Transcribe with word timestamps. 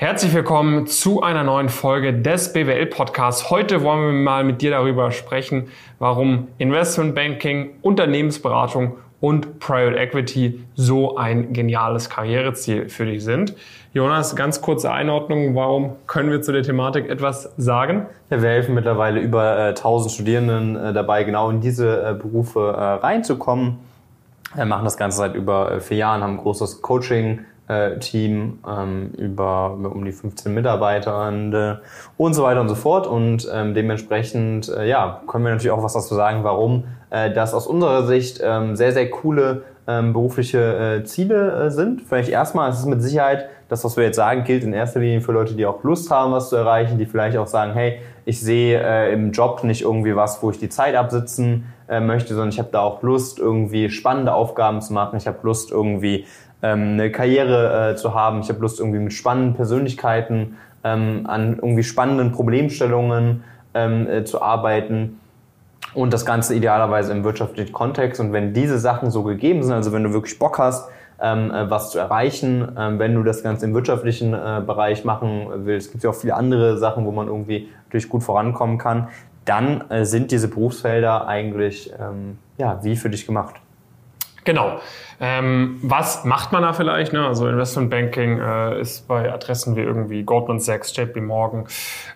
Herzlich 0.00 0.32
willkommen 0.32 0.86
zu 0.86 1.22
einer 1.22 1.42
neuen 1.42 1.68
Folge 1.68 2.12
des 2.12 2.52
BWL 2.52 2.86
Podcasts. 2.86 3.50
Heute 3.50 3.82
wollen 3.82 4.00
wir 4.00 4.12
mal 4.12 4.44
mit 4.44 4.62
dir 4.62 4.70
darüber 4.70 5.10
sprechen, 5.10 5.72
warum 5.98 6.46
Investmentbanking, 6.58 7.70
Unternehmensberatung 7.82 8.92
und 9.20 9.58
Private 9.58 9.96
Equity 9.96 10.64
so 10.76 11.16
ein 11.16 11.52
geniales 11.52 12.08
Karriereziel 12.08 12.88
für 12.88 13.06
dich 13.06 13.24
sind. 13.24 13.56
Jonas, 13.92 14.36
ganz 14.36 14.62
kurze 14.62 14.92
Einordnung. 14.92 15.56
Warum 15.56 15.96
können 16.06 16.30
wir 16.30 16.42
zu 16.42 16.52
der 16.52 16.62
Thematik 16.62 17.10
etwas 17.10 17.52
sagen? 17.56 18.06
Ja, 18.30 18.40
wir 18.40 18.50
helfen 18.50 18.76
mittlerweile 18.76 19.18
über 19.18 19.58
äh, 19.58 19.68
1000 19.70 20.12
Studierenden 20.12 20.76
äh, 20.76 20.92
dabei, 20.92 21.24
genau 21.24 21.50
in 21.50 21.60
diese 21.60 22.10
äh, 22.10 22.14
Berufe 22.14 22.60
äh, 22.60 22.80
reinzukommen. 23.04 23.80
Wir 24.54 24.64
machen 24.64 24.84
das 24.84 24.96
Ganze 24.96 25.18
seit 25.18 25.34
über 25.34 25.72
äh, 25.72 25.80
vier 25.80 25.96
Jahren, 25.96 26.22
haben 26.22 26.34
ein 26.34 26.38
großes 26.40 26.82
Coaching 26.82 27.40
äh, 27.68 27.98
Team 27.98 28.58
ähm, 28.66 29.12
über, 29.16 29.76
über 29.78 29.92
um 29.92 30.04
die 30.04 30.12
15 30.12 30.52
Mitarbeiter 30.52 31.28
und, 31.28 31.78
und 32.16 32.34
so 32.34 32.42
weiter 32.42 32.60
und 32.60 32.68
so 32.68 32.74
fort. 32.74 33.06
Und 33.06 33.48
ähm, 33.52 33.74
dementsprechend 33.74 34.68
äh, 34.68 34.88
ja, 34.88 35.22
können 35.26 35.44
wir 35.44 35.52
natürlich 35.52 35.70
auch 35.70 35.82
was 35.82 35.92
dazu 35.92 36.14
sagen, 36.14 36.44
warum 36.44 36.84
äh, 37.10 37.32
das 37.32 37.54
aus 37.54 37.66
unserer 37.66 38.06
Sicht 38.06 38.40
ähm, 38.42 38.76
sehr, 38.76 38.92
sehr 38.92 39.10
coole 39.10 39.62
ähm, 39.88 40.12
berufliche 40.12 41.00
äh, 41.00 41.04
Ziele 41.04 41.66
äh, 41.66 41.70
sind. 41.70 42.02
Vielleicht 42.02 42.28
erstmal, 42.28 42.70
es 42.70 42.78
ist 42.78 42.86
mit 42.86 43.02
Sicherheit, 43.02 43.48
das, 43.68 43.84
was 43.84 43.96
wir 43.96 44.04
jetzt 44.04 44.16
sagen, 44.16 44.44
gilt 44.44 44.62
in 44.62 44.72
erster 44.72 45.00
Linie 45.00 45.20
für 45.20 45.32
Leute, 45.32 45.54
die 45.54 45.64
auch 45.64 45.82
Lust 45.82 46.10
haben, 46.10 46.32
was 46.32 46.50
zu 46.50 46.56
erreichen, 46.56 46.98
die 46.98 47.06
vielleicht 47.06 47.36
auch 47.38 47.46
sagen, 47.46 47.72
hey, 47.72 48.00
ich 48.26 48.40
sehe 48.40 48.78
äh, 48.78 49.12
im 49.12 49.32
Job 49.32 49.64
nicht 49.64 49.82
irgendwie 49.82 50.14
was, 50.14 50.42
wo 50.42 50.50
ich 50.50 50.58
die 50.58 50.68
Zeit 50.68 50.94
absitzen 50.94 51.72
äh, 51.88 52.00
möchte, 52.00 52.28
sondern 52.34 52.50
ich 52.50 52.58
habe 52.58 52.68
da 52.70 52.80
auch 52.80 53.02
Lust, 53.02 53.38
irgendwie 53.38 53.88
spannende 53.88 54.34
Aufgaben 54.34 54.82
zu 54.82 54.92
machen. 54.92 55.16
Ich 55.16 55.26
habe 55.26 55.38
Lust, 55.42 55.70
irgendwie 55.70 56.26
ähm, 56.62 56.94
eine 56.94 57.10
Karriere 57.10 57.90
äh, 57.90 57.96
zu 57.96 58.14
haben. 58.14 58.40
Ich 58.40 58.48
habe 58.48 58.60
Lust, 58.60 58.80
irgendwie 58.80 58.98
mit 58.98 59.12
spannenden 59.12 59.54
Persönlichkeiten 59.54 60.56
ähm, 60.84 61.24
an 61.26 61.56
irgendwie 61.56 61.82
spannenden 61.82 62.32
Problemstellungen 62.32 63.44
ähm, 63.74 64.08
äh, 64.08 64.24
zu 64.24 64.42
arbeiten. 64.42 65.20
Und 65.94 66.12
das 66.12 66.26
Ganze 66.26 66.54
idealerweise 66.54 67.12
im 67.12 67.24
wirtschaftlichen 67.24 67.72
Kontext. 67.72 68.20
Und 68.20 68.32
wenn 68.32 68.52
diese 68.52 68.78
Sachen 68.78 69.10
so 69.10 69.22
gegeben 69.22 69.62
sind, 69.62 69.72
also 69.72 69.92
wenn 69.92 70.04
du 70.04 70.12
wirklich 70.12 70.38
Bock 70.38 70.58
hast, 70.58 70.88
ähm, 71.20 71.50
äh, 71.50 71.70
was 71.70 71.90
zu 71.90 71.98
erreichen, 71.98 72.68
ähm, 72.76 72.98
wenn 72.98 73.14
du 73.14 73.22
das 73.22 73.42
Ganze 73.42 73.66
im 73.66 73.74
wirtschaftlichen 73.74 74.34
äh, 74.34 74.62
Bereich 74.64 75.04
machen 75.04 75.48
willst, 75.64 75.90
gibt 75.90 75.98
es 75.98 76.04
ja 76.04 76.10
auch 76.10 76.14
viele 76.14 76.34
andere 76.34 76.78
Sachen, 76.78 77.06
wo 77.06 77.10
man 77.10 77.26
irgendwie 77.26 77.68
natürlich 77.86 78.08
gut 78.08 78.22
vorankommen 78.22 78.78
kann, 78.78 79.08
dann 79.44 79.90
äh, 79.90 80.04
sind 80.04 80.30
diese 80.30 80.48
Berufsfelder 80.48 81.26
eigentlich 81.26 81.92
ähm, 81.98 82.38
ja, 82.58 82.78
wie 82.84 82.96
für 82.96 83.10
dich 83.10 83.26
gemacht. 83.26 83.54
Genau. 84.48 84.80
Ähm, 85.20 85.78
was 85.82 86.24
macht 86.24 86.52
man 86.52 86.62
da 86.62 86.72
vielleicht? 86.72 87.12
Ne? 87.12 87.26
Also 87.26 87.46
Investmentbanking 87.48 88.38
äh, 88.38 88.80
ist 88.80 89.06
bei 89.06 89.30
Adressen 89.30 89.76
wie 89.76 89.82
irgendwie 89.82 90.22
Goldman 90.22 90.58
Sachs, 90.58 90.96
JP 90.96 91.20
Morgan, 91.20 91.66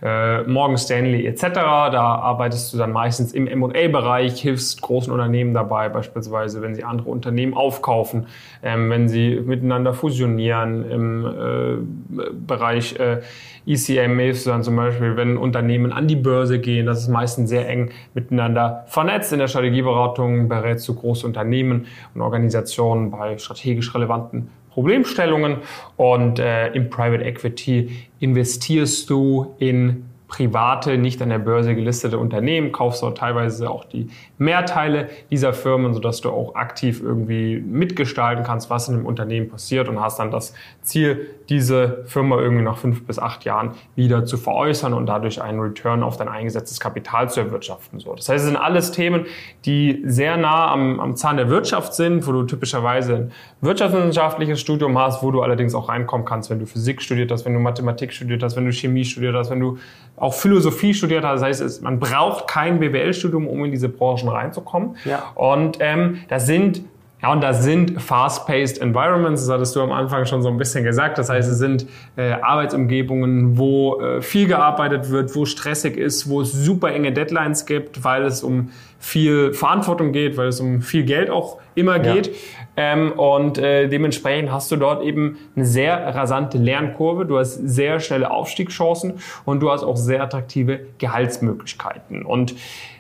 äh, 0.03 0.43
Morgan 0.45 0.79
Stanley 0.79 1.27
etc. 1.27 1.43
Da 1.53 2.01
arbeitest 2.01 2.73
du 2.73 2.79
dann 2.79 2.91
meistens 2.91 3.35
im 3.35 3.47
M&A-Bereich, 3.47 4.41
hilfst 4.41 4.81
großen 4.81 5.13
Unternehmen 5.13 5.53
dabei, 5.53 5.91
beispielsweise 5.91 6.63
wenn 6.63 6.75
sie 6.75 6.85
andere 6.85 7.11
Unternehmen 7.11 7.53
aufkaufen, 7.53 8.29
ähm, 8.63 8.89
wenn 8.89 9.11
sie 9.11 9.43
miteinander 9.45 9.93
fusionieren 9.93 10.91
im 10.91 11.27
äh, 11.27 12.02
Bereich 12.33 12.99
äh, 12.99 13.21
ECM 13.67 14.19
du 14.47 14.51
dann 14.51 14.63
zum 14.63 14.77
Beispiel, 14.77 15.17
wenn 15.17 15.37
Unternehmen 15.37 15.93
an 15.93 16.09
die 16.09 16.17
Börse 16.17 16.59
gehen, 16.59 16.87
das 16.87 17.01
ist 17.01 17.09
meistens 17.09 17.49
sehr 17.49 17.69
eng 17.69 17.91
miteinander 18.15 18.85
vernetzt. 18.89 19.33
In 19.33 19.39
der 19.39 19.49
Strategieberatung 19.49 20.49
berätst 20.49 20.89
du 20.89 20.95
große 20.95 21.27
Unternehmen 21.27 21.87
und 22.15 22.21
Organisationen 22.23 23.11
bei 23.11 23.39
strategisch 23.39 23.95
relevanten 23.95 24.49
Problemstellungen 24.71 25.59
und 25.97 26.39
äh, 26.39 26.69
im 26.73 26.89
Private 26.89 27.25
Equity 27.25 27.91
investierst 28.21 29.09
du 29.11 29.55
in 29.59 30.05
private, 30.33 30.97
nicht 30.97 31.21
an 31.21 31.29
der 31.29 31.39
Börse 31.39 31.75
gelistete 31.75 32.19
Unternehmen, 32.19 32.73
kaufst 32.73 33.03
dort 33.03 33.19
teilweise 33.19 33.69
auch 33.69 33.85
die 33.85 34.09
Mehrteile 34.39 35.11
dieser 35.31 35.53
Firmen, 35.53 35.93
sodass 35.93 36.23
du 36.23 36.31
auch 36.31 36.55
aktiv 36.55 37.03
irgendwie 37.03 37.61
mitgestalten 37.61 38.43
kannst, 38.43 38.71
was 38.71 38.89
in 38.89 38.97
dem 38.97 39.07
Unternehmen 39.07 39.51
passiert 39.51 39.91
und 39.91 40.01
hast 40.01 40.19
dann 40.19 40.31
das 40.31 40.55
Ziel, 40.81 41.29
diese 41.51 42.05
Firma 42.07 42.41
irgendwie 42.41 42.65
nach 42.65 42.79
fünf 42.79 43.07
bis 43.07 43.19
acht 43.19 43.45
Jahren 43.45 43.73
wieder 43.95 44.25
zu 44.25 44.39
veräußern 44.39 44.95
und 44.95 45.05
dadurch 45.05 45.43
einen 45.43 45.61
Return 45.61 46.03
auf 46.03 46.17
dein 46.17 46.29
eingesetztes 46.29 46.81
Kapital 46.81 47.29
zu 47.29 47.41
erwirtschaften. 47.41 48.01
So. 48.01 48.15
Das 48.15 48.31
heißt, 48.31 48.43
es 48.43 48.47
sind 48.47 48.57
alles 48.57 48.91
Themen, 48.91 49.27
die 49.67 50.03
sehr 50.07 50.39
nah 50.39 50.73
am, 50.73 50.99
am 50.99 51.15
Zahn 51.15 51.37
der 51.37 51.51
Wirtschaft 51.51 51.93
sind, 51.93 52.27
wo 52.27 52.33
du 52.33 52.45
typischerweise 52.45 53.15
ein 53.15 53.33
wirtschaftswissenschaftliches 53.61 54.63
Studium 54.63 54.97
hast, 54.99 55.23
wo 55.23 55.31
du 55.31 55.43
allerdings 55.43 55.75
auch 55.75 55.91
reinkommen 55.91 56.25
kannst, 56.25 56.49
wenn 56.49 56.59
du 56.59 56.65
Physik 56.65 57.03
studiert 57.03 57.31
hast, 57.31 57.45
wenn 57.45 57.53
du 57.53 57.61
Mathematik 57.61 58.15
studiert 58.15 58.43
hast, 58.43 58.57
wenn 58.57 58.65
du 58.65 58.73
Chemie 58.73 59.05
studiert 59.05 59.35
hast, 59.35 59.51
wenn 59.51 59.61
du 59.61 59.77
auch 60.23 60.35
Philosophie 60.35 60.95
studiert 60.95 61.25
hast. 61.25 61.41
Das 61.41 61.61
heißt, 61.61 61.83
man 61.83 61.99
braucht 61.99 62.47
kein 62.47 62.79
BWL-Studium, 62.79 63.49
um 63.49 63.65
in 63.65 63.73
diese 63.73 63.89
Branchen 63.89 64.29
reinzukommen. 64.29 64.97
Ja. 65.05 65.33
Und 65.35 65.79
ähm, 65.81 66.21
das 66.29 66.47
sind 66.47 66.85
ja, 67.21 67.31
und 67.33 67.41
das 67.41 67.63
sind 67.63 68.03
fast-paced 68.03 68.81
Environments, 68.81 69.43
das 69.43 69.55
hattest 69.55 69.77
du 69.77 69.81
am 69.81 69.93
Anfang 69.93 70.27
schon 70.27 70.43
so 70.43 70.49
ein 70.49 70.59
bisschen 70.59 70.83
gesagt. 70.83 71.19
Das 71.19 71.29
heißt, 71.29 71.49
es 71.49 71.59
sind 71.59 71.87
äh, 72.17 72.33
Arbeitsumgebungen, 72.33 73.57
wo 73.59 74.01
äh, 74.01 74.23
viel 74.23 74.49
gearbeitet 74.49 75.09
wird, 75.11 75.35
wo 75.37 75.45
stressig 75.45 75.97
ist, 75.97 76.29
wo 76.29 76.41
es 76.41 76.53
super 76.53 76.93
enge 76.93 77.13
Deadlines 77.13 77.65
gibt, 77.65 78.03
weil 78.03 78.25
es 78.25 78.43
um 78.43 78.71
viel 78.99 79.53
Verantwortung 79.55 80.11
geht, 80.11 80.37
weil 80.37 80.49
es 80.49 80.59
um 80.59 80.83
viel 80.83 81.05
Geld 81.05 81.31
auch 81.31 81.59
immer 81.75 81.99
geht. 81.99 82.29
Ja. 82.29 82.33
Ähm, 82.77 83.13
und 83.13 83.59
äh, 83.59 83.89
dementsprechend 83.89 84.51
hast 84.51 84.71
du 84.71 84.77
dort 84.77 85.03
eben 85.03 85.39
eine 85.55 85.65
sehr 85.65 86.15
rasante 86.15 86.59
Lernkurve, 86.59 87.27
du 87.27 87.39
hast 87.39 87.55
sehr 87.55 88.01
schnelle 88.01 88.31
Aufstiegschancen 88.31 89.15
und 89.45 89.61
du 89.61 89.71
hast 89.71 89.85
auch 89.85 89.97
sehr 89.97 90.23
attraktive 90.23 90.81
Gehaltsmöglichkeiten. 90.99 92.25
Und 92.25 92.55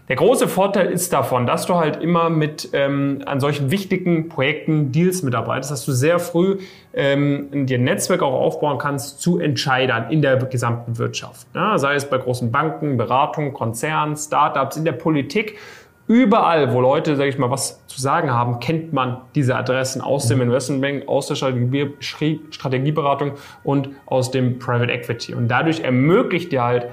der 0.09 0.16
große 0.16 0.49
Vorteil 0.49 0.88
ist 0.91 1.12
davon, 1.12 1.47
dass 1.47 1.65
du 1.65 1.77
halt 1.77 2.03
immer 2.03 2.28
mit 2.28 2.71
ähm, 2.72 3.22
an 3.25 3.41
solchen 3.41 3.71
wichtigen 3.71 4.28
Projekten 4.28 4.91
Deals 4.91 5.22
mitarbeitest, 5.22 5.71
dass 5.71 5.87
du 5.87 5.93
sehr 5.93 6.19
früh 6.19 6.59
ähm, 6.93 7.66
dir 7.66 7.78
ein 7.78 7.84
Netzwerk 7.84 8.21
auch 8.21 8.34
aufbauen 8.34 8.78
kannst 8.78 9.22
zu 9.22 9.39
Entscheidern 9.39 10.10
in 10.10 10.21
der 10.21 10.37
gesamten 10.37 10.99
Wirtschaft. 10.99 11.47
Ja, 11.54 11.78
sei 11.78 11.94
es 11.94 12.10
bei 12.10 12.19
großen 12.19 12.50
Banken, 12.50 12.97
Beratungen, 12.97 13.54
Konzernen, 13.54 14.16
Startups, 14.16 14.77
in 14.77 14.84
der 14.84 14.93
Politik. 14.93 15.56
Überall, 16.09 16.73
wo 16.73 16.81
Leute, 16.81 17.17
sage 17.17 17.29
ich 17.29 17.39
mal, 17.39 17.51
was 17.51 17.87
zu 17.87 18.01
sagen 18.01 18.31
haben, 18.31 18.59
kennt 18.59 18.93
man 18.93 19.19
diese 19.35 19.55
Adressen 19.57 20.03
aus 20.03 20.27
dem 20.27 20.41
Investmentbank, 20.41 21.07
aus 21.07 21.29
der 21.29 21.37
Strategie, 21.37 21.91
Strategieberatung 22.51 23.33
und 23.63 23.91
aus 24.07 24.31
dem 24.31 24.59
Private 24.59 24.93
Equity. 24.93 25.35
Und 25.35 25.49
dadurch 25.49 25.81
ermöglicht 25.81 26.51
dir 26.51 26.65
halt 26.65 26.87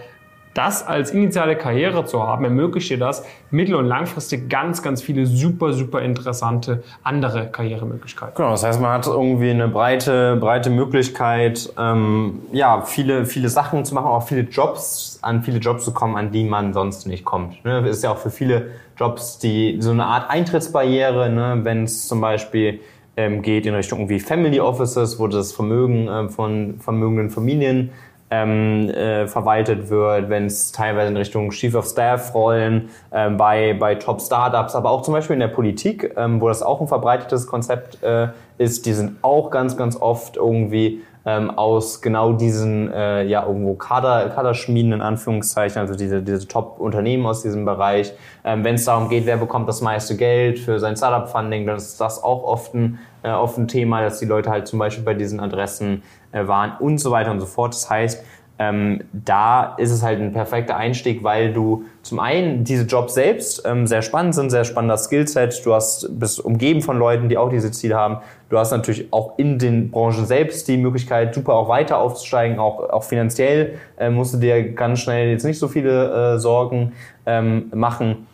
das 0.53 0.85
als 0.85 1.11
initiale 1.11 1.55
Karriere 1.55 2.05
zu 2.05 2.25
haben, 2.25 2.43
ermöglicht 2.43 2.89
dir 2.89 2.97
das 2.97 3.23
mittel- 3.51 3.75
und 3.75 3.85
langfristig 3.85 4.49
ganz, 4.49 4.81
ganz 4.81 5.01
viele 5.01 5.25
super, 5.25 5.73
super 5.73 6.01
interessante 6.01 6.83
andere 7.03 7.47
Karrieremöglichkeiten. 7.47 8.35
Genau, 8.35 8.51
das 8.51 8.63
heißt, 8.63 8.81
man 8.81 8.91
hat 8.91 9.07
irgendwie 9.07 9.51
eine 9.51 9.67
breite, 9.67 10.37
breite 10.37 10.69
Möglichkeit, 10.69 11.71
ähm, 11.77 12.39
ja, 12.51 12.81
viele, 12.81 13.25
viele 13.25 13.49
Sachen 13.49 13.85
zu 13.85 13.93
machen, 13.93 14.07
auch 14.07 14.27
viele 14.27 14.41
Jobs, 14.41 15.19
an 15.21 15.43
viele 15.43 15.59
Jobs 15.59 15.85
zu 15.85 15.93
kommen, 15.93 16.17
an 16.17 16.31
die 16.31 16.43
man 16.43 16.73
sonst 16.73 17.05
nicht 17.05 17.25
kommt. 17.25 17.63
Ne? 17.63 17.87
Ist 17.87 18.03
ja 18.03 18.11
auch 18.11 18.17
für 18.17 18.31
viele 18.31 18.71
Jobs 18.97 19.39
die 19.39 19.77
so 19.79 19.91
eine 19.91 20.05
Art 20.05 20.29
Eintrittsbarriere, 20.29 21.29
ne? 21.29 21.59
wenn 21.63 21.83
es 21.83 22.07
zum 22.07 22.21
Beispiel 22.21 22.79
ähm, 23.19 23.41
geht 23.41 23.65
in 23.65 23.75
Richtung 23.75 23.99
irgendwie 23.99 24.19
Family 24.19 24.59
Offices, 24.59 25.19
wo 25.19 25.27
das 25.27 25.51
Vermögen 25.51 26.07
äh, 26.07 26.29
von 26.29 26.79
vermögenden 26.79 27.29
Familien 27.29 27.91
ähm, 28.31 28.89
äh, 28.89 29.27
verwaltet 29.27 29.89
wird, 29.89 30.29
wenn 30.29 30.45
es 30.45 30.71
teilweise 30.71 31.09
in 31.09 31.17
Richtung 31.17 31.49
Chief 31.49 31.73
of 31.75 31.85
Staff 31.85 32.33
Rollen 32.33 32.89
ähm, 33.11 33.37
bei, 33.37 33.73
bei 33.73 33.95
Top 33.95 34.21
Startups, 34.21 34.75
aber 34.75 34.91
auch 34.91 35.01
zum 35.01 35.13
Beispiel 35.13 35.33
in 35.35 35.39
der 35.39 35.47
Politik, 35.47 36.13
ähm, 36.15 36.39
wo 36.39 36.47
das 36.47 36.61
auch 36.61 36.79
ein 36.81 36.87
verbreitetes 36.87 37.47
Konzept 37.47 38.03
äh, 38.03 38.27
ist, 38.57 38.85
die 38.85 38.93
sind 38.93 39.17
auch 39.23 39.49
ganz, 39.49 39.77
ganz 39.77 39.95
oft 39.95 40.37
irgendwie 40.37 41.01
ähm, 41.25 41.51
aus 41.51 42.01
genau 42.01 42.33
diesen 42.33 42.91
äh, 42.91 43.23
ja 43.23 43.45
irgendwo 43.45 43.73
Kader, 43.73 44.29
Kaderschmieden 44.29 44.93
in 44.93 45.01
Anführungszeichen, 45.01 45.79
also 45.79 45.95
diese, 45.95 46.21
diese 46.21 46.47
Top-Unternehmen 46.47 47.25
aus 47.25 47.41
diesem 47.41 47.65
Bereich. 47.65 48.13
Ähm, 48.43 48.63
Wenn 48.63 48.75
es 48.75 48.85
darum 48.85 49.09
geht, 49.09 49.25
wer 49.25 49.37
bekommt 49.37 49.67
das 49.67 49.81
meiste 49.81 50.15
Geld 50.15 50.59
für 50.59 50.79
sein 50.79 50.95
Startup-Funding, 50.95 51.65
dann 51.65 51.77
ist 51.77 51.99
das 51.99 52.23
auch 52.23 52.43
oft 52.43 52.73
ein, 52.73 52.99
äh, 53.23 53.31
oft 53.31 53.57
ein 53.57 53.67
Thema, 53.67 54.01
dass 54.01 54.19
die 54.19 54.25
Leute 54.25 54.49
halt 54.49 54.67
zum 54.67 54.79
Beispiel 54.79 55.03
bei 55.03 55.13
diesen 55.13 55.39
Adressen 55.39 56.03
äh, 56.31 56.47
waren 56.47 56.73
und 56.79 56.99
so 56.99 57.11
weiter 57.11 57.31
und 57.31 57.39
so 57.39 57.45
fort. 57.45 57.73
Das 57.73 57.89
heißt, 57.89 58.23
ähm, 58.59 58.99
da 59.13 59.75
ist 59.77 59.89
es 59.89 60.03
halt 60.03 60.19
ein 60.19 60.33
perfekter 60.33 60.75
Einstieg, 60.75 61.23
weil 61.23 61.53
du 61.53 61.85
zum 62.01 62.19
einen 62.19 62.65
diese 62.65 62.83
Jobs 62.83 63.13
selbst 63.13 63.63
ähm, 63.65 63.87
sehr 63.87 64.01
spannend 64.01 64.35
sind, 64.35 64.49
sehr 64.49 64.65
spannender 64.65 64.97
Skillset. 64.97 65.65
Du 65.65 65.73
hast 65.73 66.19
bist 66.19 66.41
umgeben 66.41 66.81
von 66.81 66.99
Leuten, 66.99 67.29
die 67.29 67.37
auch 67.37 67.49
diese 67.49 67.71
Ziele 67.71 67.95
haben. 67.95 68.17
Du 68.49 68.57
hast 68.57 68.71
natürlich 68.71 69.13
auch 69.13 69.37
in 69.39 69.59
den 69.59 69.91
Branchen 69.91 70.25
selbst 70.25 70.67
die 70.67 70.75
Möglichkeit, 70.75 71.33
super 71.33 71.53
auch 71.53 71.69
weiter 71.69 71.99
aufzusteigen, 71.99 72.59
auch, 72.59 72.89
auch 72.89 73.03
finanziell 73.03 73.75
äh, 73.97 74.09
musst 74.09 74.33
du 74.33 74.37
dir 74.39 74.73
ganz 74.73 74.99
schnell 74.99 75.29
jetzt 75.29 75.45
nicht 75.45 75.59
so 75.59 75.69
viele 75.69 76.33
äh, 76.35 76.39
Sorgen 76.39 76.91
ähm, 77.25 77.71
machen. 77.73 78.27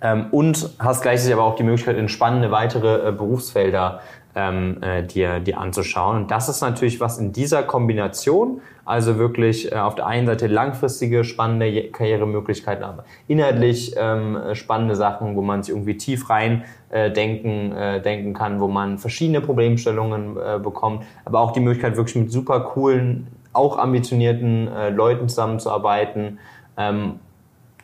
Ähm, 0.00 0.26
und 0.30 0.70
hast 0.78 1.02
gleichzeitig 1.02 1.34
aber 1.34 1.44
auch 1.44 1.56
die 1.56 1.62
Möglichkeit, 1.62 1.96
in 1.96 2.08
spannende 2.08 2.50
weitere 2.50 3.08
äh, 3.08 3.12
Berufsfelder 3.12 4.00
ähm, 4.36 4.82
äh, 4.82 5.02
dir, 5.02 5.40
dir 5.40 5.58
anzuschauen. 5.58 6.16
Und 6.16 6.30
das 6.30 6.48
ist 6.48 6.60
natürlich 6.60 7.00
was 7.00 7.18
in 7.18 7.32
dieser 7.32 7.62
Kombination, 7.62 8.60
also 8.84 9.18
wirklich 9.18 9.72
äh, 9.72 9.76
auf 9.76 9.94
der 9.94 10.06
einen 10.06 10.26
Seite 10.26 10.46
langfristige, 10.46 11.24
spannende 11.24 11.90
Karrieremöglichkeiten, 11.90 12.84
aber 12.84 13.04
inhaltlich 13.28 13.94
ähm, 13.96 14.38
spannende 14.52 14.94
Sachen, 14.94 15.36
wo 15.36 15.42
man 15.42 15.62
sich 15.62 15.74
irgendwie 15.74 15.96
tief 15.96 16.28
rein 16.28 16.64
äh, 16.90 17.10
denken, 17.10 17.72
äh, 17.72 18.02
denken 18.02 18.34
kann, 18.34 18.60
wo 18.60 18.68
man 18.68 18.98
verschiedene 18.98 19.40
Problemstellungen 19.40 20.36
äh, 20.36 20.58
bekommt, 20.58 21.04
aber 21.24 21.40
auch 21.40 21.52
die 21.52 21.60
Möglichkeit, 21.60 21.96
wirklich 21.96 22.16
mit 22.16 22.30
super 22.30 22.60
coolen, 22.60 23.28
auch 23.54 23.78
ambitionierten 23.78 24.68
äh, 24.68 24.90
Leuten 24.90 25.30
zusammenzuarbeiten. 25.30 26.38
Ähm, 26.76 27.20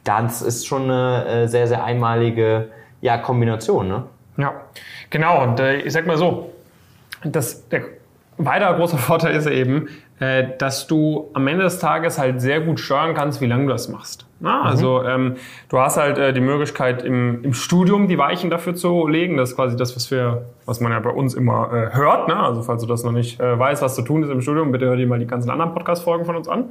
das 0.05 0.43
ist 0.43 0.67
schon 0.67 0.85
eine 0.85 1.27
äh, 1.27 1.49
sehr, 1.49 1.67
sehr 1.69 1.85
einmalige 1.85 2.69
ja, 3.01 3.19
Kombination. 3.19 3.89
Ne? 3.89 4.05
Ja, 4.37 4.63
genau. 5.11 5.43
Und 5.43 5.61
äh, 5.61 5.81
ich 5.81 5.93
sag 5.93 6.07
mal 6.07 6.17
so, 6.17 6.53
das, 7.25 7.69
der 7.69 7.83
weiterer 8.45 8.75
großer 8.75 8.99
Vorteil 8.99 9.35
ist 9.35 9.47
eben, 9.47 9.89
äh, 10.21 10.45
dass 10.59 10.87
du 10.87 11.31
am 11.35 11.47
Ende 11.49 11.65
des 11.65 11.79
Tages 11.79 12.19
halt 12.19 12.41
sehr 12.41 12.61
gut 12.61 12.79
steuern 12.79 13.15
kannst, 13.15 13.41
wie 13.41 13.47
lange 13.47 13.67
du 13.67 13.73
das 13.73 13.89
machst. 13.89 14.27
Na, 14.39 14.59
mhm. 14.59 14.67
also 14.67 15.03
ähm, 15.05 15.35
du 15.69 15.79
hast 15.79 15.97
halt 15.97 16.19
äh, 16.19 16.33
die 16.33 16.41
Möglichkeit 16.41 17.03
im, 17.03 17.43
im 17.45 17.55
Studium 17.55 18.09
die 18.09 18.19
Weichen 18.19 18.51
dafür 18.51 18.75
zu 18.75 19.07
legen. 19.07 19.37
Das 19.37 19.51
ist 19.51 19.57
quasi 19.57 19.77
das, 19.77 19.95
was 19.97 20.11
wir, 20.11 20.47
was 20.67 20.81
man 20.81 20.93
ja 20.93 21.01
bei 21.01 21.11
uns 21.11 21.35
immer 21.35 21.73
äh, 21.73 21.97
hört. 21.97 22.29
Ne? 22.29 22.37
Also 22.37 22.63
falls 22.63 22.83
du 22.83 22.89
das 22.89 23.05
noch 23.05 23.13
nicht 23.13 23.41
äh, 23.41 23.59
weißt, 23.59 23.83
was 23.83 23.95
zu 23.95 24.03
tun 24.03 24.23
ist 24.23 24.31
im 24.31 24.41
Studium, 24.41 24.73
bitte 24.73 24.87
hör 24.87 24.97
dir 24.97 25.07
mal 25.07 25.19
die 25.19 25.27
ganzen 25.27 25.51
anderen 25.51 25.73
Podcast-Folgen 25.73 26.25
von 26.25 26.37
uns 26.37 26.49
an. 26.49 26.71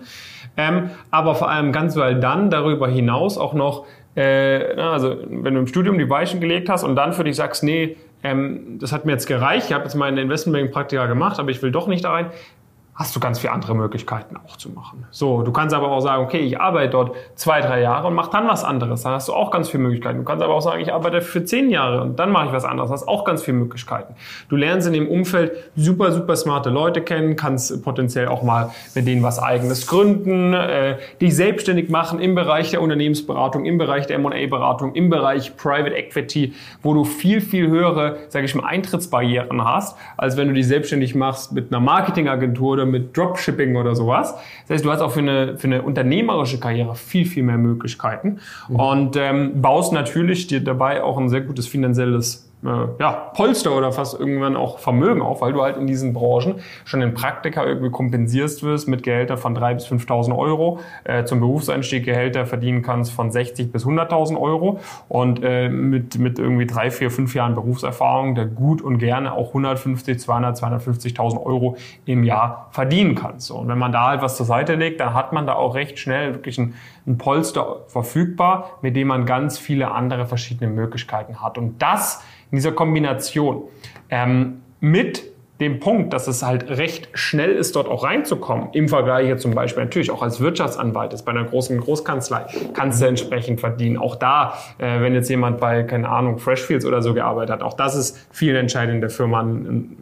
Ähm, 0.57 0.89
aber 1.12 1.35
vor 1.35 1.50
allem 1.50 1.71
ganz 1.71 1.95
weil 1.95 2.19
dann 2.19 2.50
darüber 2.50 2.88
hinaus 2.88 3.38
auch 3.38 3.53
noch 3.53 3.85
äh, 4.15 4.75
also 4.75 5.17
wenn 5.27 5.53
du 5.53 5.59
im 5.61 5.67
Studium 5.67 5.97
die 5.97 6.09
Weichen 6.09 6.39
gelegt 6.39 6.69
hast 6.69 6.83
und 6.83 6.95
dann 6.95 7.13
für 7.13 7.23
dich 7.23 7.35
sagst, 7.35 7.63
nee, 7.63 7.97
ähm, 8.23 8.77
das 8.79 8.91
hat 8.91 9.05
mir 9.05 9.13
jetzt 9.13 9.25
gereicht, 9.25 9.67
ich 9.67 9.73
habe 9.73 9.85
jetzt 9.85 9.95
meine 9.95 10.21
Investmentbanking-Praktika 10.21 11.07
gemacht, 11.07 11.39
aber 11.39 11.49
ich 11.49 11.61
will 11.61 11.71
doch 11.71 11.87
nicht 11.87 12.03
da 12.03 12.11
rein, 12.11 12.31
hast 13.01 13.15
du 13.15 13.19
ganz 13.19 13.39
viele 13.39 13.51
andere 13.51 13.74
Möglichkeiten 13.74 14.38
auch 14.38 14.57
zu 14.57 14.69
machen. 14.69 15.07
So, 15.09 15.42
du 15.42 15.51
kannst 15.51 15.74
aber 15.74 15.89
auch 15.89 16.01
sagen, 16.01 16.24
okay, 16.24 16.38
ich 16.38 16.62
arbeite 16.62 16.92
dort 16.92 17.15
zwei, 17.33 17.59
drei 17.59 17.81
Jahre 17.81 18.07
und 18.07 18.13
mache 18.13 18.30
dann 18.30 18.48
was 18.48 18.63
anderes. 18.63 19.01
Dann 19.01 19.13
hast 19.13 19.27
du 19.27 19.33
auch 19.33 19.50
ganz 19.50 19.71
viele 19.71 19.81
Möglichkeiten. 19.81 20.19
Du 20.19 20.24
kannst 20.24 20.44
aber 20.44 20.53
auch 20.53 20.62
sagen, 20.62 20.81
ich 20.81 20.94
arbeite 20.94 21.21
für 21.21 21.44
zehn 21.44 21.71
Jahre 21.71 22.01
und 22.01 22.19
dann 22.19 22.31
mache 22.31 22.45
ich 22.48 22.53
was 22.53 22.63
anderes. 22.63 22.92
Hast 22.92 23.07
auch 23.07 23.25
ganz 23.25 23.42
viele 23.42 23.57
Möglichkeiten. 23.57 24.13
Du 24.50 24.56
lernst 24.56 24.86
in 24.86 24.94
dem 24.94 25.07
Umfeld 25.07 25.71
super, 25.75 26.12
super 26.12 26.36
smarte 26.36 26.69
Leute 26.69 27.01
kennen, 27.01 27.36
kannst 27.36 27.83
potenziell 27.83 28.27
auch 28.27 28.44
mal 28.44 28.69
mit 28.94 29.07
denen 29.07 29.24
was 29.24 29.39
eigenes 29.39 29.88
gründen, 29.88 30.54
äh, 30.54 30.97
dich 31.19 31.36
selbstständig 31.36 31.89
machen 31.89 32.19
im 32.19 32.36
Bereich 32.36 32.69
der 32.69 32.83
Unternehmensberatung, 32.83 33.65
im 33.65 33.80
Bereich 33.80 34.06
der 34.06 34.18
M&A-Beratung, 34.18 34.94
im 34.94 35.09
Bereich 35.09 35.57
Private 35.57 35.95
Equity, 35.95 36.54
wo 36.83 36.94
du 36.94 37.04
viel, 37.04 37.42
viel 37.42 37.68
höhere, 37.68 38.18
sage 38.30 38.45
ich 38.45 38.54
mal, 38.54 38.68
Eintrittsbarrieren 38.68 39.65
hast, 39.65 39.97
als 40.18 40.38
wenn 40.38 40.50
du 40.50 40.54
dich 40.54 40.68
selbstständig 40.68 41.15
machst 41.15 41.51
mit 41.51 41.71
einer 41.71 41.80
Marketingagentur 41.80 42.74
oder 42.74 42.90
mit 42.91 43.15
Dropshipping 43.17 43.75
oder 43.75 43.95
sowas. 43.95 44.35
Das 44.67 44.75
heißt, 44.75 44.85
du 44.85 44.91
hast 44.91 45.01
auch 45.01 45.11
für 45.11 45.19
eine, 45.19 45.57
für 45.57 45.67
eine 45.67 45.81
unternehmerische 45.81 46.59
Karriere 46.59 46.95
viel, 46.95 47.25
viel 47.25 47.43
mehr 47.43 47.57
Möglichkeiten 47.57 48.39
mhm. 48.69 48.75
und 48.75 49.15
ähm, 49.15 49.61
baust 49.61 49.93
natürlich 49.93 50.47
dir 50.47 50.63
dabei 50.63 51.03
auch 51.03 51.17
ein 51.17 51.29
sehr 51.29 51.41
gutes 51.41 51.67
finanzielles 51.67 52.50
ja, 52.63 53.11
Polster 53.33 53.75
oder 53.75 53.91
fast 53.91 54.19
irgendwann 54.19 54.55
auch 54.55 54.77
Vermögen 54.77 55.21
auf, 55.21 55.41
weil 55.41 55.51
du 55.53 55.63
halt 55.63 55.77
in 55.77 55.87
diesen 55.87 56.13
Branchen 56.13 56.55
schon 56.85 57.01
in 57.01 57.13
Praktika 57.15 57.65
irgendwie 57.65 57.89
kompensierst 57.89 58.61
wirst 58.61 58.87
mit 58.87 59.01
Gehälter 59.01 59.37
von 59.37 59.57
3.000 59.57 59.73
bis 59.73 59.87
5.000 59.87 60.37
Euro, 60.37 60.79
äh, 61.03 61.23
zum 61.23 61.39
Berufseinstieg 61.39 62.05
Gehälter 62.05 62.45
verdienen 62.45 62.83
kannst 62.83 63.13
von 63.13 63.31
60 63.31 63.71
bis 63.71 63.85
100.000 63.85 64.39
Euro 64.39 64.79
und 65.09 65.43
äh, 65.43 65.69
mit, 65.69 66.19
mit 66.19 66.37
irgendwie 66.37 66.67
drei, 66.67 66.91
vier, 66.91 67.09
fünf 67.09 67.33
Jahren 67.33 67.55
Berufserfahrung 67.55 68.35
der 68.35 68.45
gut 68.45 68.81
und 68.81 68.99
gerne 68.99 69.33
auch 69.33 69.47
150, 69.49 70.19
200, 70.19 70.57
250.000 70.57 71.43
Euro 71.43 71.77
im 72.05 72.23
Jahr 72.23 72.67
verdienen 72.71 73.15
kannst. 73.15 73.49
Und 73.49 73.67
wenn 73.69 73.79
man 73.79 73.91
da 73.91 74.07
halt 74.07 74.21
was 74.21 74.37
zur 74.37 74.45
Seite 74.45 74.75
legt, 74.75 74.99
dann 74.99 75.15
hat 75.15 75.33
man 75.33 75.47
da 75.47 75.55
auch 75.55 75.73
recht 75.73 75.97
schnell 75.97 76.33
wirklich 76.35 76.59
ein, 76.59 76.75
ein 77.07 77.17
Polster 77.17 77.81
verfügbar, 77.87 78.77
mit 78.81 78.95
dem 78.95 79.07
man 79.07 79.25
ganz 79.25 79.57
viele 79.57 79.91
andere 79.91 80.27
verschiedene 80.27 80.69
Möglichkeiten 80.69 81.41
hat. 81.41 81.57
Und 81.57 81.81
das 81.81 82.21
in 82.51 82.57
dieser 82.57 82.71
Kombination 82.71 83.63
ähm, 84.09 84.62
mit 84.80 85.31
dem 85.62 85.80
Punkt, 85.80 86.12
dass 86.12 86.27
es 86.27 86.42
halt 86.42 86.69
recht 86.71 87.09
schnell 87.13 87.51
ist, 87.51 87.75
dort 87.75 87.88
auch 87.88 88.03
reinzukommen, 88.03 88.69
im 88.74 88.89
Vergleich 88.89 89.27
jetzt 89.27 89.44
zum 89.44 89.53
Beispiel 89.53 89.83
natürlich 89.83 90.09
auch 90.09 90.24
als 90.24 90.42
Wirtschaftsanwalt 90.42 91.13
ist 91.13 91.24
bei 91.24 91.31
einer 91.31 91.44
großen 91.44 91.80
Großkanzlei, 91.80 92.48
kannst 92.74 93.00
du 93.00 93.06
entsprechend 93.06 93.59
verdienen. 93.59 93.98
Auch 93.98 94.15
da, 94.15 94.56
äh, 94.80 95.01
wenn 95.01 95.13
jetzt 95.13 95.30
jemand 95.30 95.59
bei, 95.59 95.83
keine 95.83 96.09
Ahnung, 96.09 96.39
Freshfields 96.39 96.83
oder 96.83 97.03
so 97.03 97.13
gearbeitet 97.13 97.53
hat, 97.53 97.62
auch 97.62 97.75
das 97.75 97.95
ist 97.95 98.27
vielen 98.31 98.56
entscheidend 98.56 98.95
in 98.95 99.01
der 99.01 99.12
Firma 99.12 99.45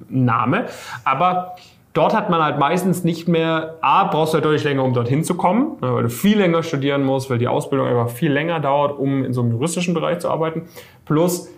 Name. 0.09 0.65
Aber 1.03 1.55
Dort 1.93 2.15
hat 2.15 2.29
man 2.29 2.41
halt 2.41 2.59
meistens 2.59 3.03
nicht 3.03 3.27
mehr, 3.27 3.75
A, 3.81 4.05
brauchst 4.05 4.33
du 4.33 4.35
halt 4.35 4.45
deutlich 4.45 4.63
länger, 4.63 4.83
um 4.83 4.93
dorthin 4.93 5.23
zu 5.23 5.33
kommen, 5.33 5.77
ne, 5.81 5.91
weil 5.91 6.03
du 6.03 6.09
viel 6.09 6.37
länger 6.37 6.61
studieren 6.61 7.03
musst, 7.03 7.31
weil 7.31 7.39
die 7.39 7.47
Ausbildung 7.47 7.87
einfach 7.87 8.09
viel 8.09 8.31
länger 8.31 8.59
dauert, 8.59 8.97
um 8.97 9.25
in 9.25 9.33
so 9.33 9.41
einem 9.41 9.51
juristischen 9.53 9.95
Bereich 9.95 10.19
zu 10.19 10.29
arbeiten. 10.29 10.67
Plus, 11.05 11.49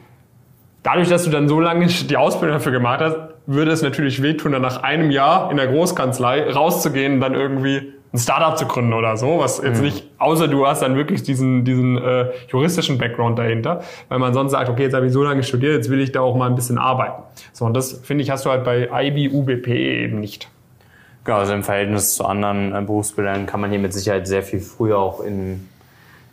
dadurch, 0.84 1.10
dass 1.10 1.24
du 1.24 1.30
dann 1.30 1.48
so 1.48 1.60
lange 1.60 1.88
die 1.88 2.18
Ausbildung 2.18 2.58
dafür 2.58 2.72
gemacht 2.72 3.02
hast, 3.02 3.18
würde 3.46 3.72
es 3.72 3.82
natürlich 3.82 4.22
wehtun, 4.22 4.52
dann 4.52 4.62
nach 4.62 4.84
einem 4.84 5.12
Jahr 5.12 5.52
in 5.52 5.58
der 5.58 5.68
Großkanzlei 5.68 6.52
rauszugehen 6.52 7.14
und 7.14 7.20
dann 7.22 7.34
irgendwie 7.34 7.94
ein 8.14 8.18
Startup 8.18 8.58
zu 8.58 8.66
gründen 8.66 8.94
oder 8.94 9.16
so, 9.16 9.40
was 9.40 9.62
jetzt 9.64 9.78
mhm. 9.78 9.86
nicht, 9.86 10.08
außer 10.18 10.48
du 10.48 10.68
hast 10.68 10.82
dann 10.82 10.96
wirklich 10.96 11.24
diesen, 11.24 11.64
diesen 11.64 11.98
äh, 11.98 12.26
juristischen 12.50 12.98
Background 12.98 13.40
dahinter, 13.40 13.84
weil 14.10 14.20
man 14.20 14.34
sonst 14.34 14.52
sagt, 14.52 14.70
okay, 14.70 14.84
jetzt 14.84 14.94
habe 14.94 15.08
ich 15.08 15.14
so 15.14 15.24
lange 15.24 15.44
studiert, 15.44 15.76
jetzt 15.76 15.90
will 15.90 16.02
ich 16.02 16.12
da 16.12 16.20
auch 16.20 16.36
mal 16.36 16.50
ein 16.50 16.56
bisschen 16.56 16.78
arbeiten. 16.78 17.24
So, 17.54 17.66
und 17.66 17.74
das, 17.74 18.02
finde 18.04 18.24
ich, 18.24 18.30
hast 18.30 18.46
du 18.46 18.50
halt 18.50 18.66
bei 18.66 18.90
IB, 18.92 19.30
UBP 19.34 19.68
eben 20.04 20.20
nicht. 20.20 20.50
Genau, 21.24 21.38
also 21.38 21.54
im 21.54 21.64
Verhältnis 21.64 22.16
zu 22.16 22.26
anderen 22.26 22.76
äh, 22.76 22.82
Berufsbildern 22.82 23.46
kann 23.46 23.62
man 23.62 23.70
hier 23.70 23.80
mit 23.80 23.94
Sicherheit 23.94 24.28
sehr 24.28 24.44
viel 24.44 24.60
früher 24.60 24.98
auch 24.98 25.24
in 25.24 25.70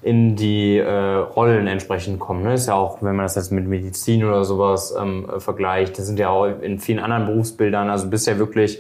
in 0.03 0.37
die 0.37 0.79
äh, 0.79 1.15
Rollen 1.15 1.67
entsprechend 1.67 2.21
kommen. 2.21 2.45
Ne? 2.45 2.55
Ist 2.55 2.67
ja 2.67 2.75
auch, 2.75 3.03
wenn 3.03 3.17
man 3.17 3.25
das 3.25 3.35
jetzt 3.35 3.51
mit 3.51 3.67
Medizin 3.67 4.25
oder 4.25 4.45
sowas 4.45 4.95
ähm, 4.99 5.29
vergleicht, 5.39 5.99
das 5.99 6.07
sind 6.07 6.19
ja 6.19 6.29
auch 6.29 6.47
in 6.47 6.79
vielen 6.79 7.01
anderen 7.01 7.27
Berufsbildern, 7.27 7.91
also 7.91 8.09
bist 8.09 8.27
ja 8.27 8.39
wirklich 8.39 8.79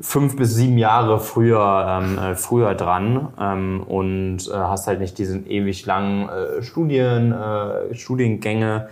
fünf 0.00 0.36
bis 0.36 0.54
sieben 0.54 0.78
Jahre 0.78 1.18
früher, 1.18 2.00
ähm, 2.02 2.18
äh, 2.18 2.34
früher 2.36 2.74
dran 2.74 3.28
ähm, 3.40 3.82
und 3.82 4.48
äh, 4.48 4.54
hast 4.54 4.86
halt 4.86 5.00
nicht 5.00 5.18
diesen 5.18 5.48
ewig 5.50 5.84
langen 5.86 6.28
äh, 6.28 6.62
Studien, 6.62 7.32
äh, 7.32 7.94
Studiengänge 7.94 8.88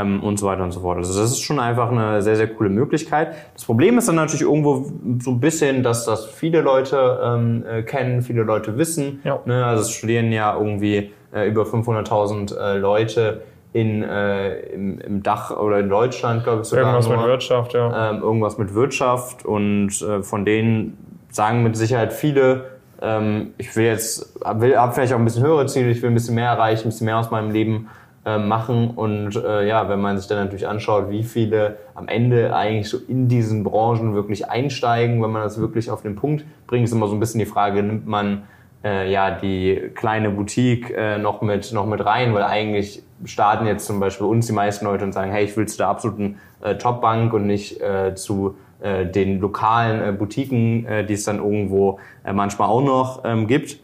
ähm, 0.00 0.22
und 0.22 0.38
so 0.38 0.46
weiter 0.46 0.64
und 0.64 0.72
so 0.72 0.80
fort. 0.80 0.98
Also 0.98 1.20
das 1.20 1.30
ist 1.30 1.42
schon 1.42 1.60
einfach 1.60 1.90
eine 1.90 2.22
sehr, 2.22 2.36
sehr 2.36 2.48
coole 2.48 2.70
Möglichkeit. 2.70 3.34
Das 3.54 3.64
Problem 3.64 3.98
ist 3.98 4.08
dann 4.08 4.16
natürlich 4.16 4.42
irgendwo 4.42 4.86
so 5.20 5.32
ein 5.32 5.40
bisschen, 5.40 5.82
dass 5.82 6.04
das 6.04 6.26
viele 6.26 6.60
Leute 6.60 7.20
ähm, 7.22 7.64
äh, 7.66 7.82
kennen, 7.82 8.22
viele 8.22 8.42
Leute 8.42 8.78
wissen. 8.78 9.20
Ja. 9.24 9.40
Ne? 9.44 9.64
Also 9.64 9.82
es 9.82 9.90
studieren 9.90 10.32
ja 10.32 10.56
irgendwie 10.56 11.12
äh, 11.32 11.48
über 11.48 11.62
500.000 11.62 12.56
äh, 12.56 12.78
Leute 12.78 13.42
in, 13.72 14.02
äh, 14.02 14.60
im, 14.68 14.98
im 15.00 15.22
Dach 15.22 15.50
oder 15.56 15.80
in 15.80 15.88
Deutschland, 15.88 16.44
glaube 16.44 16.62
ich 16.62 16.68
sogar. 16.68 16.84
Irgendwas 16.84 17.08
nur. 17.08 17.16
mit 17.18 17.26
Wirtschaft, 17.26 17.74
ja. 17.74 18.10
Ähm, 18.10 18.22
irgendwas 18.22 18.58
mit 18.58 18.74
Wirtschaft 18.74 19.44
und 19.44 20.00
äh, 20.02 20.22
von 20.22 20.44
denen 20.44 20.96
sagen 21.30 21.64
mit 21.64 21.76
Sicherheit 21.76 22.12
viele, 22.12 22.66
ähm, 23.02 23.52
ich 23.58 23.74
will 23.74 23.86
jetzt, 23.86 24.38
will, 24.54 24.76
hab 24.76 24.94
vielleicht 24.94 25.12
auch 25.12 25.18
ein 25.18 25.24
bisschen 25.24 25.44
höhere 25.44 25.66
Ziele, 25.66 25.90
ich 25.90 26.00
will 26.02 26.10
ein 26.10 26.14
bisschen 26.14 26.36
mehr 26.36 26.50
erreichen, 26.50 26.86
ein 26.86 26.90
bisschen 26.90 27.06
mehr 27.06 27.18
aus 27.18 27.32
meinem 27.32 27.50
Leben 27.50 27.88
äh, 28.24 28.38
machen 28.38 28.90
und 28.90 29.36
äh, 29.36 29.66
ja, 29.66 29.88
wenn 29.88 30.00
man 30.00 30.16
sich 30.16 30.26
dann 30.26 30.38
natürlich 30.38 30.66
anschaut, 30.66 31.10
wie 31.10 31.22
viele 31.22 31.76
am 31.94 32.08
Ende 32.08 32.54
eigentlich 32.54 32.88
so 32.88 32.98
in 33.08 33.28
diesen 33.28 33.64
Branchen 33.64 34.14
wirklich 34.14 34.48
einsteigen, 34.48 35.22
wenn 35.22 35.30
man 35.30 35.42
das 35.42 35.60
wirklich 35.60 35.90
auf 35.90 36.02
den 36.02 36.16
Punkt 36.16 36.44
bringt, 36.66 36.84
ist 36.84 36.92
immer 36.92 37.06
so 37.06 37.14
ein 37.14 37.20
bisschen 37.20 37.40
die 37.40 37.46
Frage, 37.46 37.82
nimmt 37.82 38.06
man 38.06 38.44
äh, 38.82 39.10
ja 39.12 39.30
die 39.30 39.90
kleine 39.94 40.30
Boutique 40.30 40.90
äh, 40.90 41.18
noch 41.18 41.42
mit 41.42 41.72
noch 41.72 41.86
mit 41.86 42.04
rein, 42.04 42.34
weil 42.34 42.44
eigentlich 42.44 43.02
starten 43.24 43.66
jetzt 43.66 43.86
zum 43.86 44.00
Beispiel 44.00 44.26
uns 44.26 44.46
die 44.46 44.52
meisten 44.52 44.84
Leute 44.84 45.04
und 45.04 45.12
sagen, 45.12 45.30
hey, 45.30 45.44
ich 45.44 45.56
will 45.56 45.66
zu 45.66 45.76
der 45.76 45.88
absoluten 45.88 46.38
äh, 46.62 46.76
Top-Bank 46.76 47.32
und 47.32 47.46
nicht 47.46 47.80
äh, 47.80 48.14
zu 48.14 48.56
äh, 48.80 49.06
den 49.06 49.40
lokalen 49.40 50.02
äh, 50.02 50.12
Boutiquen, 50.12 50.86
äh, 50.86 51.04
die 51.06 51.14
es 51.14 51.24
dann 51.24 51.38
irgendwo 51.38 51.98
äh, 52.24 52.32
manchmal 52.32 52.68
auch 52.68 52.82
noch 52.82 53.22
ähm, 53.24 53.46
gibt. 53.46 53.78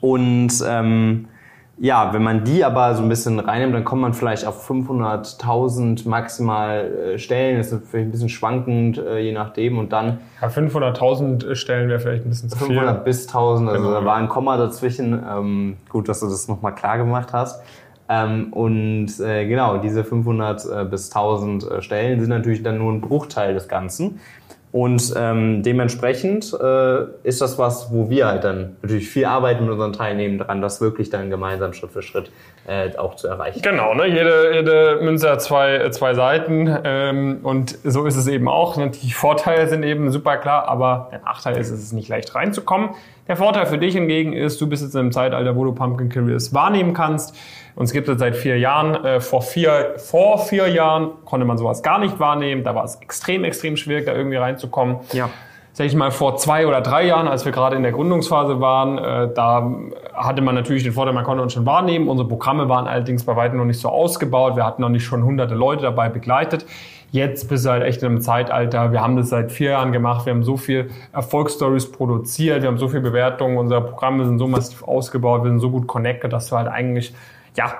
Und 0.00 0.52
ähm, 0.66 1.28
ja, 1.76 2.12
wenn 2.12 2.22
man 2.22 2.44
die 2.44 2.64
aber 2.64 2.94
so 2.94 3.02
ein 3.02 3.08
bisschen 3.08 3.40
reinnimmt, 3.40 3.74
dann 3.74 3.84
kommt 3.84 4.02
man 4.02 4.14
vielleicht 4.14 4.46
auf 4.46 4.68
500.000 4.70 6.08
maximal 6.08 7.14
äh, 7.14 7.18
Stellen. 7.18 7.58
Das 7.58 7.72
ist 7.72 7.88
vielleicht 7.88 8.08
ein 8.08 8.10
bisschen 8.12 8.28
schwankend, 8.28 8.98
äh, 8.98 9.18
je 9.18 9.32
nachdem. 9.32 9.78
Und 9.78 9.92
dann. 9.92 10.18
Ja, 10.40 10.48
500.000 10.48 11.54
Stellen 11.56 11.88
wäre 11.88 11.98
vielleicht 11.98 12.24
ein 12.24 12.28
bisschen 12.28 12.48
zu 12.48 12.56
500 12.58 12.76
viel. 12.76 12.86
500 12.86 13.04
bis 13.04 13.26
1000, 13.26 13.68
also 13.70 13.82
genau. 13.82 14.00
da 14.00 14.04
war 14.04 14.16
ein 14.16 14.28
Komma 14.28 14.56
dazwischen. 14.56 15.20
Ähm, 15.28 15.76
gut, 15.88 16.08
dass 16.08 16.20
du 16.20 16.26
das 16.26 16.46
nochmal 16.46 16.74
klar 16.74 16.96
gemacht 16.96 17.32
hast. 17.32 17.62
Ähm, 18.08 18.52
und 18.52 19.18
äh, 19.20 19.46
genau, 19.46 19.78
diese 19.78 20.04
500 20.04 20.64
äh, 20.64 20.84
bis 20.84 21.10
1000 21.10 21.64
äh, 21.64 21.82
Stellen 21.82 22.20
sind 22.20 22.28
natürlich 22.28 22.62
dann 22.62 22.78
nur 22.78 22.92
ein 22.92 23.00
Bruchteil 23.00 23.54
des 23.54 23.66
Ganzen. 23.66 24.20
Und 24.74 25.14
ähm, 25.16 25.62
dementsprechend 25.62 26.52
äh, 26.60 27.04
ist 27.22 27.40
das 27.40 27.60
was, 27.60 27.92
wo 27.92 28.10
wir 28.10 28.26
halt 28.26 28.42
dann 28.42 28.74
natürlich 28.82 29.08
viel 29.08 29.24
arbeiten 29.24 29.62
mit 29.62 29.72
unseren 29.72 29.92
Teilnehmern 29.92 30.38
dran, 30.44 30.62
das 30.62 30.80
wirklich 30.80 31.10
dann 31.10 31.30
gemeinsam 31.30 31.74
Schritt 31.74 31.92
für 31.92 32.02
Schritt 32.02 32.32
äh, 32.66 32.90
auch 32.96 33.14
zu 33.14 33.28
erreichen. 33.28 33.62
Genau, 33.62 33.94
ne? 33.94 34.08
jede, 34.08 34.52
jede 34.52 34.98
Münze 35.00 35.30
hat 35.30 35.42
zwei, 35.42 35.88
zwei 35.90 36.14
Seiten 36.14 36.76
ähm, 36.82 37.38
und 37.44 37.78
so 37.84 38.04
ist 38.04 38.16
es 38.16 38.26
eben 38.26 38.48
auch. 38.48 38.76
Die 38.76 39.12
Vorteile 39.12 39.68
sind 39.68 39.84
eben 39.84 40.10
super 40.10 40.38
klar, 40.38 40.66
aber 40.66 41.06
der 41.12 41.20
Nachteil 41.20 41.56
ist, 41.56 41.70
es 41.70 41.80
ist 41.80 41.92
nicht 41.92 42.08
leicht 42.08 42.34
reinzukommen. 42.34 42.90
Der 43.26 43.36
Vorteil 43.36 43.64
für 43.66 43.78
dich 43.78 43.94
hingegen 43.94 44.34
ist, 44.34 44.60
du 44.60 44.68
bist 44.68 44.82
jetzt 44.82 44.94
in 44.94 45.00
einem 45.00 45.12
Zeitalter, 45.12 45.56
wo 45.56 45.64
du 45.64 45.72
Pumpkin 45.72 46.10
Careers 46.10 46.52
wahrnehmen 46.52 46.92
kannst. 46.92 47.34
Uns 47.74 47.92
gibt 47.92 48.08
es 48.08 48.18
seit 48.18 48.36
vier 48.36 48.58
Jahren. 48.58 49.02
Äh, 49.02 49.20
vor, 49.20 49.40
vier, 49.40 49.94
vor 49.96 50.38
vier 50.38 50.68
Jahren 50.68 51.12
konnte 51.24 51.46
man 51.46 51.56
sowas 51.56 51.82
gar 51.82 51.98
nicht 51.98 52.20
wahrnehmen. 52.20 52.64
Da 52.64 52.74
war 52.74 52.84
es 52.84 52.96
extrem, 52.96 53.44
extrem 53.44 53.76
schwierig, 53.76 54.04
da 54.04 54.14
irgendwie 54.14 54.36
reinzukommen. 54.36 54.98
Ja 55.12 55.30
sag 55.76 55.86
ich 55.86 55.96
mal, 55.96 56.12
vor 56.12 56.36
zwei 56.36 56.68
oder 56.68 56.80
drei 56.80 57.04
Jahren, 57.04 57.26
als 57.26 57.44
wir 57.44 57.50
gerade 57.50 57.74
in 57.74 57.82
der 57.82 57.90
Gründungsphase 57.90 58.60
waren, 58.60 58.96
äh, 58.96 59.34
da 59.34 59.72
hatte 60.14 60.40
man 60.40 60.54
natürlich 60.54 60.84
den 60.84 60.92
Vorteil, 60.92 61.12
man 61.12 61.24
konnte 61.24 61.42
uns 61.42 61.52
schon 61.52 61.66
wahrnehmen. 61.66 62.08
Unsere 62.08 62.28
Programme 62.28 62.68
waren 62.68 62.86
allerdings 62.86 63.24
bei 63.24 63.34
weitem 63.34 63.58
noch 63.58 63.64
nicht 63.64 63.80
so 63.80 63.88
ausgebaut. 63.88 64.54
Wir 64.54 64.64
hatten 64.64 64.82
noch 64.82 64.88
nicht 64.88 65.04
schon 65.04 65.24
hunderte 65.24 65.56
Leute 65.56 65.82
dabei 65.82 66.08
begleitet. 66.08 66.64
Jetzt 67.10 67.48
bist 67.48 67.64
du 67.64 67.70
halt 67.70 67.82
echt 67.82 68.02
in 68.02 68.08
einem 68.08 68.20
Zeitalter. 68.20 68.92
Wir 68.92 69.00
haben 69.00 69.16
das 69.16 69.30
seit 69.30 69.50
vier 69.50 69.70
Jahren 69.70 69.90
gemacht. 69.90 70.26
Wir 70.26 70.32
haben 70.32 70.44
so 70.44 70.56
viel 70.56 70.90
Erfolgsstories 71.12 71.90
produziert. 71.90 72.62
Wir 72.62 72.68
haben 72.68 72.78
so 72.78 72.88
viel 72.88 73.00
Bewertungen. 73.00 73.56
Unsere 73.58 73.80
Programme 73.80 74.24
sind 74.26 74.38
so 74.38 74.46
massiv 74.46 74.84
ausgebaut. 74.84 75.42
Wir 75.42 75.50
sind 75.50 75.58
so 75.58 75.70
gut 75.70 75.88
connected, 75.88 76.32
dass 76.32 76.50
du 76.50 76.56
halt 76.56 76.68
eigentlich, 76.68 77.12
ja, 77.56 77.72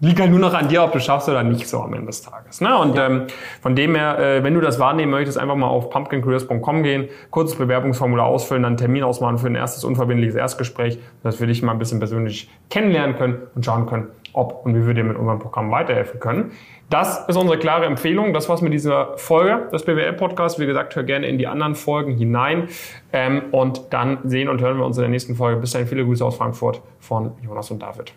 liegt 0.00 0.20
halt 0.20 0.30
nur 0.30 0.38
noch 0.38 0.54
an 0.54 0.68
dir, 0.68 0.84
ob 0.84 0.92
du 0.92 1.00
schaffst 1.00 1.28
oder 1.28 1.42
nicht 1.42 1.68
so 1.68 1.80
am 1.80 1.92
Ende 1.92 2.06
des 2.06 2.22
Tages. 2.22 2.60
Ne? 2.60 2.76
Und 2.76 2.96
ja. 2.96 3.06
ähm, 3.06 3.26
von 3.60 3.74
dem 3.74 3.94
her, 3.94 4.18
äh, 4.18 4.44
wenn 4.44 4.54
du 4.54 4.60
das 4.60 4.78
wahrnehmen 4.78 5.10
möchtest, 5.10 5.38
einfach 5.38 5.56
mal 5.56 5.66
auf 5.66 5.90
pumpkincareers.com 5.90 6.82
gehen, 6.82 7.08
kurzes 7.30 7.58
Bewerbungsformular 7.58 8.26
ausfüllen, 8.26 8.62
dann 8.62 8.70
einen 8.70 8.76
Termin 8.78 9.02
ausmachen 9.02 9.38
für 9.38 9.48
ein 9.48 9.54
erstes 9.54 9.84
unverbindliches 9.84 10.36
Erstgespräch, 10.36 10.98
dass 11.22 11.40
wir 11.40 11.46
dich 11.46 11.62
mal 11.62 11.72
ein 11.72 11.78
bisschen 11.78 11.98
persönlich 11.98 12.50
kennenlernen 12.70 13.16
können 13.16 13.38
und 13.54 13.64
schauen 13.64 13.86
können, 13.86 14.08
ob 14.32 14.64
und 14.64 14.74
wie 14.76 14.86
wir 14.86 14.94
dir 14.94 15.04
mit 15.04 15.16
unserem 15.16 15.40
Programm 15.40 15.70
weiterhelfen 15.70 16.20
können. 16.20 16.52
Das 16.90 17.28
ist 17.28 17.36
unsere 17.36 17.58
klare 17.58 17.84
Empfehlung. 17.84 18.32
Das 18.32 18.48
war's 18.48 18.62
mit 18.62 18.72
dieser 18.72 19.18
Folge 19.18 19.68
des 19.72 19.84
BWL-Podcasts. 19.84 20.58
Wie 20.58 20.64
gesagt, 20.64 20.96
hör 20.96 21.02
gerne 21.02 21.26
in 21.26 21.36
die 21.36 21.46
anderen 21.46 21.74
Folgen 21.74 22.16
hinein. 22.16 22.68
Ähm, 23.12 23.42
und 23.50 23.92
dann 23.92 24.18
sehen 24.24 24.48
und 24.48 24.62
hören 24.62 24.78
wir 24.78 24.86
uns 24.86 24.96
in 24.96 25.02
der 25.02 25.10
nächsten 25.10 25.34
Folge. 25.34 25.60
Bis 25.60 25.72
dahin 25.72 25.86
viele 25.86 26.04
Grüße 26.04 26.24
aus 26.24 26.36
Frankfurt 26.36 26.80
von 26.98 27.32
Jonas 27.42 27.70
und 27.70 27.82
David. 27.82 28.12